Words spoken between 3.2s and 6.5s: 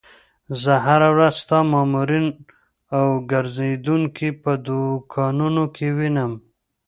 ګرځېدونکي په دوکانونو کې وینم.